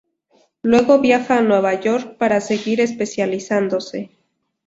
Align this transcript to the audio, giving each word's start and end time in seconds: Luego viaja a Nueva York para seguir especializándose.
Luego 0.63 0.99
viaja 0.99 1.37
a 1.37 1.41
Nueva 1.43 1.79
York 1.79 2.17
para 2.17 2.41
seguir 2.41 2.81
especializándose. 2.81 4.09